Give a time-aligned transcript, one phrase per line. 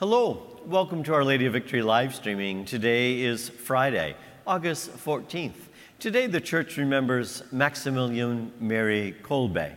[0.00, 2.64] Hello, welcome to Our Lady of Victory live streaming.
[2.64, 4.14] Today is Friday,
[4.46, 5.66] August 14th.
[5.98, 9.74] Today, the church remembers Maximilian Mary Kolbe.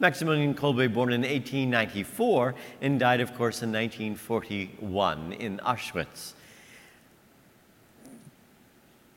[0.00, 6.34] Maximilian Kolbe, born in 1894 and died, of course, in 1941 in Auschwitz.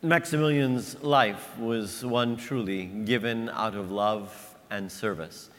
[0.01, 5.49] Maximilian's life was one truly given out of love and service.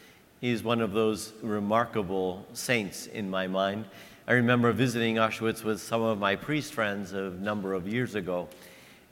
[0.40, 3.84] He's one of those remarkable saints in my mind.
[4.28, 8.50] I remember visiting Auschwitz with some of my priest friends a number of years ago.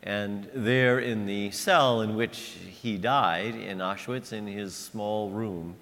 [0.02, 5.76] And there in the cell in which he died in Auschwitz, in his small room,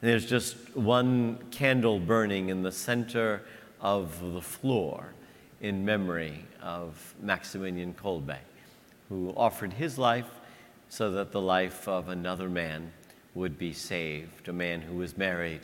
[0.00, 3.42] there's just one candle burning in the center
[3.80, 5.12] of the floor
[5.60, 8.38] in memory of Maximilian Kolbe,
[9.10, 10.28] who offered his life
[10.88, 12.90] so that the life of another man
[13.36, 15.60] would be saved, a man who was married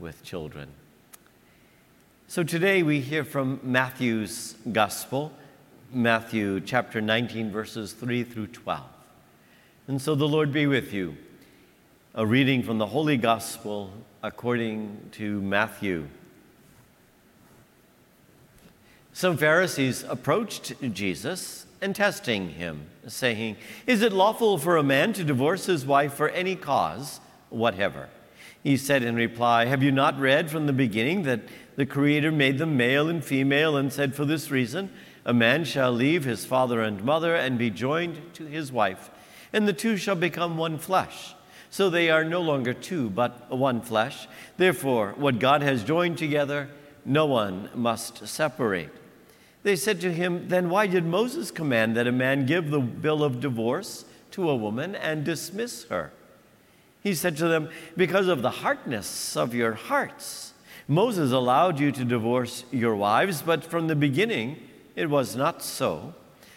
[0.00, 0.70] with children.
[2.30, 5.32] So today we hear from Matthew's Gospel,
[5.92, 8.84] Matthew chapter 19, verses 3 through 12.
[9.88, 11.16] And so the Lord be with you.
[12.14, 16.06] A reading from the Holy Gospel according to Matthew.
[19.12, 23.56] Some Pharisees approached Jesus and testing him, saying,
[23.88, 28.08] Is it lawful for a man to divorce his wife for any cause whatever?
[28.62, 31.40] He said in reply, Have you not read from the beginning that
[31.76, 34.90] the Creator made them male and female and said, For this reason,
[35.24, 39.10] a man shall leave his father and mother and be joined to his wife,
[39.52, 41.34] and the two shall become one flesh.
[41.70, 44.26] So they are no longer two, but one flesh.
[44.56, 46.68] Therefore, what God has joined together,
[47.04, 48.90] no one must separate.
[49.62, 53.22] They said to him, Then why did Moses command that a man give the bill
[53.22, 56.12] of divorce to a woman and dismiss her?
[57.02, 60.52] He said to them, Because of the hardness of your hearts.
[60.86, 64.56] Moses allowed you to divorce your wives, but from the beginning
[64.96, 66.14] it was not so.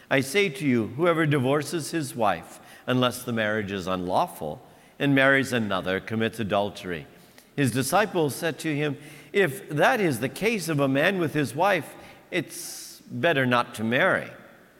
[0.09, 4.61] I say to you, whoever divorces his wife, unless the marriage is unlawful,
[4.99, 7.07] and marries another, commits adultery.
[7.55, 8.97] His disciples said to him,
[9.31, 11.95] If that is the case of a man with his wife,
[12.31, 14.29] it's better not to marry.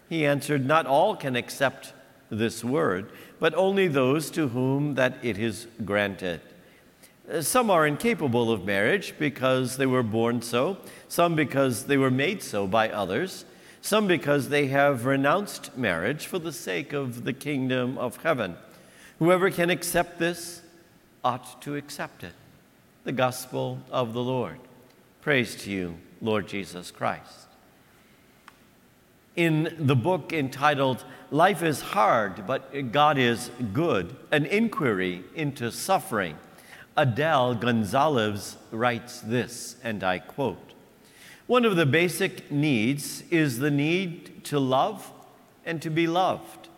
[0.10, 1.94] He answered, Not all can accept
[2.38, 3.10] this word
[3.44, 6.40] but only those to whom that it is granted.
[7.30, 10.78] Uh, some are incapable of marriage because they were born so,
[11.10, 13.44] some because they were made so by others,
[13.82, 18.56] some because they have renounced marriage for the sake of the kingdom of heaven.
[19.20, 20.62] Whoever can accept this
[21.22, 22.36] ought to accept it.
[23.04, 24.58] The gospel of the Lord.
[25.20, 27.44] Praise to you, Lord Jesus Christ
[29.36, 36.38] in the book entitled Life is Hard, but God is Good An Inquiry into Suffering,
[36.96, 40.74] Adele Gonzalez writes this, and I quote
[41.48, 45.12] One of the basic needs is the need to love
[45.66, 46.70] and to be loved.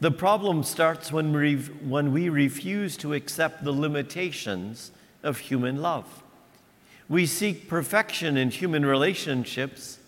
[0.00, 4.90] The problem starts when we, when we refuse to accept the limitations
[5.22, 6.22] of human love.
[7.08, 9.98] We seek perfection in human relationships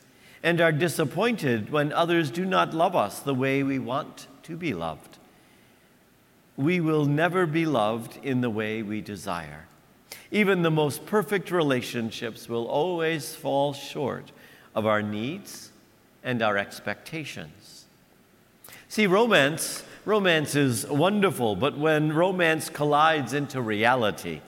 [0.47, 4.73] and are disappointed when others do not love us the way we want to be
[4.73, 5.19] loved.
[6.57, 9.67] We will never be loved in the way we desire.
[10.31, 14.31] Even the most perfect relationships will always fall short
[14.73, 15.73] of our needs
[16.23, 17.87] and our expectations.
[18.89, 24.43] See, romance, romance is wonderful, but when romance collides into reality,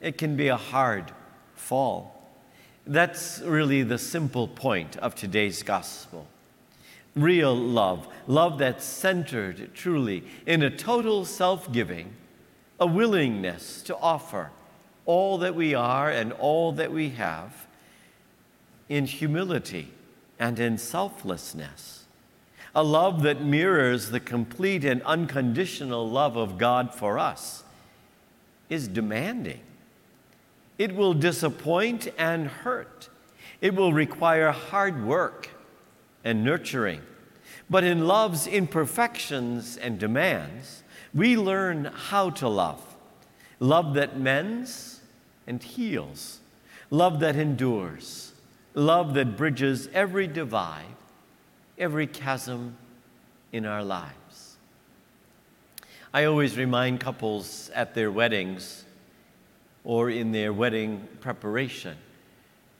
[0.00, 1.12] it can be a hard
[1.54, 2.15] fall.
[2.86, 6.28] That's really the simple point of today's gospel.
[7.16, 12.12] Real love, love that's centered truly in a total self giving,
[12.78, 14.50] a willingness to offer
[15.04, 17.66] all that we are and all that we have
[18.88, 19.88] in humility
[20.38, 22.04] and in selflessness.
[22.74, 27.64] A love that mirrors the complete and unconditional love of God for us
[28.68, 29.60] is demanding.
[30.78, 33.08] It will disappoint and hurt.
[33.60, 35.50] It will require hard work
[36.24, 37.02] and nurturing.
[37.70, 40.82] But in love's imperfections and demands,
[41.14, 42.82] we learn how to love
[43.58, 45.00] love that mends
[45.46, 46.40] and heals,
[46.90, 48.32] love that endures,
[48.74, 50.94] love that bridges every divide,
[51.78, 52.76] every chasm
[53.52, 54.56] in our lives.
[56.12, 58.84] I always remind couples at their weddings
[59.86, 61.96] or in their wedding preparation.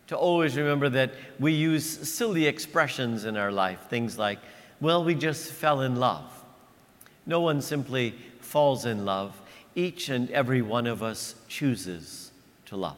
[0.08, 4.40] To always remember that we use silly expressions in our life, things like,
[4.80, 6.24] well, we just fell in love.
[7.24, 9.40] No one simply falls in love,
[9.74, 12.32] each and every one of us chooses
[12.66, 12.96] to love.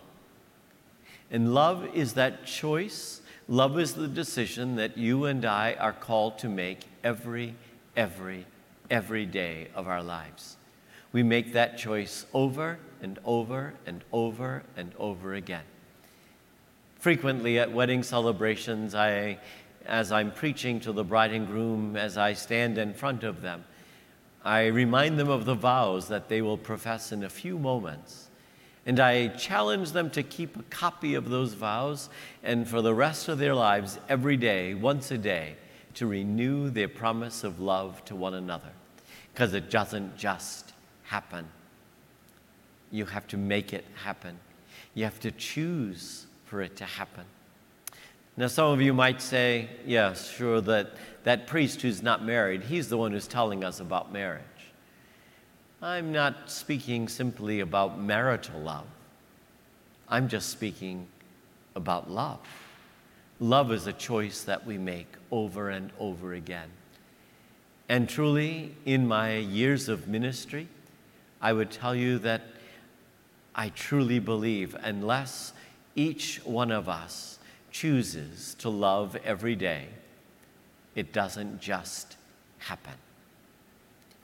[1.30, 6.38] And love is that choice, love is the decision that you and I are called
[6.38, 7.54] to make every,
[7.94, 8.46] every,
[8.90, 10.57] every day of our lives.
[11.12, 15.64] We make that choice over and over and over and over again.
[16.98, 19.38] Frequently at wedding celebrations, I,
[19.86, 23.64] as I'm preaching to the bride and groom, as I stand in front of them,
[24.44, 28.28] I remind them of the vows that they will profess in a few moments.
[28.86, 32.08] And I challenge them to keep a copy of those vows
[32.42, 35.56] and for the rest of their lives, every day, once a day,
[35.94, 38.72] to renew their promise of love to one another.
[39.32, 40.72] Because it doesn't just
[41.08, 41.46] happen.
[42.90, 44.38] You have to make it happen.
[44.94, 47.24] You have to choose for it to happen.
[48.36, 50.92] Now, some of you might say, yes, sure, that
[51.24, 54.42] that priest who's not married, he's the one who's telling us about marriage.
[55.82, 58.86] I'm not speaking simply about marital love.
[60.08, 61.06] I'm just speaking
[61.74, 62.40] about love.
[63.40, 66.68] Love is a choice that we make over and over again.
[67.88, 70.68] And truly, in my years of ministry,
[71.40, 72.42] I would tell you that
[73.54, 75.52] I truly believe unless
[75.94, 77.38] each one of us
[77.70, 79.88] chooses to love every day,
[80.94, 82.16] it doesn't just
[82.58, 82.94] happen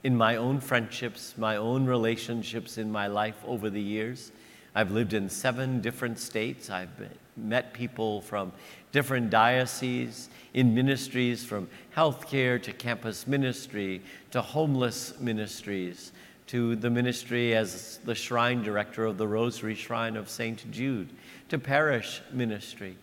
[0.05, 4.31] in my own friendships, my own relationships in my life over the years.
[4.75, 6.69] I've lived in seven different states.
[6.69, 6.91] I've
[7.37, 8.53] met people from
[8.93, 16.13] different dioceses, in ministries from healthcare to campus ministry to homeless ministries
[16.47, 20.71] to the ministry as the shrine director of the Rosary Shrine of St.
[20.71, 21.09] Jude
[21.49, 22.97] to parish ministry.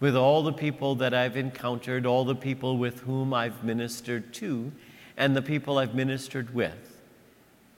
[0.00, 4.72] With all the people that I've encountered, all the people with whom I've ministered to,
[5.16, 7.00] and the people I've ministered with,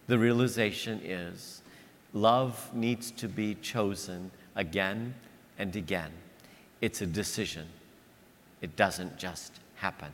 [0.06, 1.62] the realization is
[2.12, 5.14] love needs to be chosen again
[5.58, 6.12] and again.
[6.80, 7.66] It's a decision,
[8.62, 10.12] it doesn't just happen.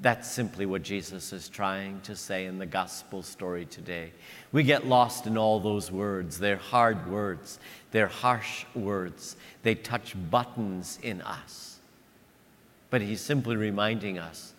[0.00, 4.12] That's simply what Jesus is trying to say in the gospel story today.
[4.50, 6.38] We get lost in all those words.
[6.38, 7.60] They're hard words,
[7.92, 11.78] they're harsh words, they touch buttons in us.
[12.90, 14.52] But he's simply reminding us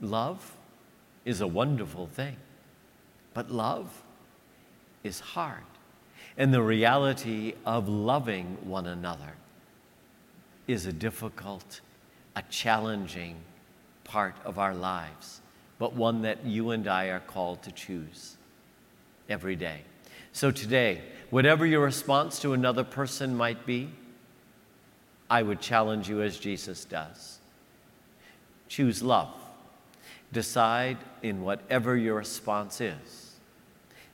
[0.00, 0.56] love
[1.24, 2.36] is a wonderful thing.
[3.34, 4.02] But love
[5.04, 5.62] is hard.
[6.36, 9.34] And the reality of loving one another
[10.66, 11.80] is a difficult,
[12.34, 13.36] a challenging
[14.08, 15.40] part of our lives,
[15.78, 18.36] but one that you and I are called to choose
[19.28, 19.82] every day.
[20.32, 23.90] So today, whatever your response to another person might be,
[25.30, 27.38] I would challenge you as Jesus does.
[28.68, 29.34] Choose love.
[30.32, 33.34] Decide in whatever your response is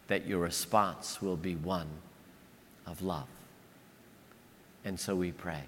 [0.08, 1.88] that your response will be one
[2.86, 3.28] of love.
[4.84, 5.62] And so we pray.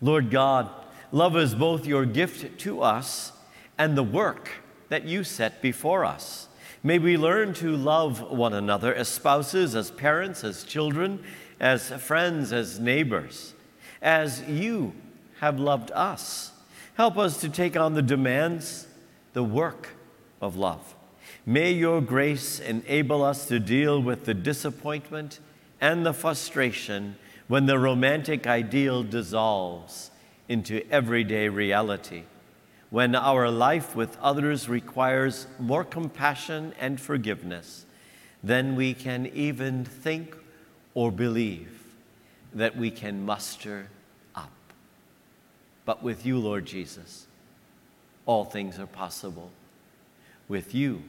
[0.00, 0.68] Lord God,
[1.12, 3.32] love is both your gift to us
[3.78, 4.50] and the work
[4.88, 6.48] that you set before us.
[6.82, 11.22] May we learn to love one another as spouses, as parents, as children,
[11.60, 13.54] as friends, as neighbors,
[14.00, 14.92] as you
[15.40, 16.52] have loved us.
[16.94, 18.86] Help us to take on the demands,
[19.32, 19.90] the work
[20.40, 20.94] of love.
[21.46, 25.40] May your grace enable us to deal with the disappointment
[25.80, 27.16] and the frustration
[27.48, 30.11] when the romantic ideal dissolves
[30.48, 32.24] into everyday reality,
[32.90, 37.86] when our life with others requires more compassion and forgiveness
[38.42, 40.36] than we can even think
[40.94, 41.84] or believe
[42.54, 43.88] that we can muster
[44.34, 44.50] up.
[45.84, 47.26] but with you, Lord Jesus,
[48.26, 49.50] all things are possible.
[50.48, 51.02] With you,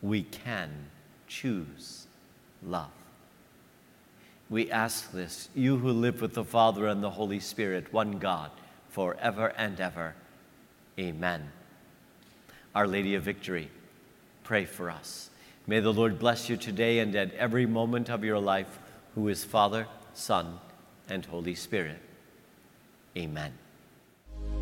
[0.00, 0.70] we can
[1.28, 2.06] choose
[2.62, 3.01] love.
[4.50, 8.50] We ask this, you who live with the Father and the Holy Spirit, one God,
[8.90, 10.14] forever and ever.
[10.98, 11.50] Amen.
[12.74, 13.70] Our Lady of Victory,
[14.44, 15.30] pray for us.
[15.66, 18.78] May the Lord bless you today and at every moment of your life,
[19.14, 20.58] who is Father, Son,
[21.08, 21.98] and Holy Spirit.
[23.16, 23.61] Amen.